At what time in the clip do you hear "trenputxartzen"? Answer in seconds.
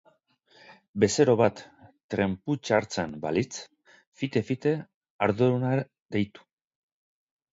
2.13-3.13